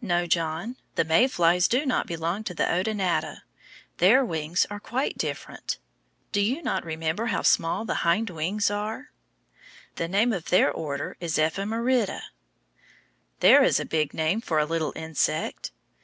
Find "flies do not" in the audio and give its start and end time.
1.28-2.08